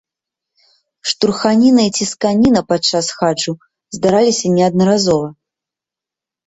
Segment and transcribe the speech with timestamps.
[1.11, 3.53] Штурханіна і цісканіна падчас хаджу
[3.99, 5.29] здараліся неаднаразова.